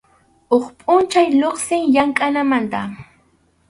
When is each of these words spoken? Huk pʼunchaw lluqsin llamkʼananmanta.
Huk 0.51 0.65
pʼunchaw 0.79 1.27
lluqsin 1.39 1.83
llamkʼananmanta. 1.93 2.79